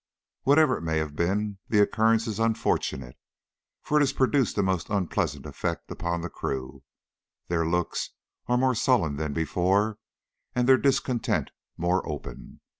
[0.41, 3.15] Whatever it may have been, the occurrence is unfortunate,
[3.83, 6.81] for it has produced a most unpleasant effect upon the crew.
[7.49, 8.09] Their looks
[8.47, 9.99] are more sullen than before,
[10.55, 12.61] and their discontent more open.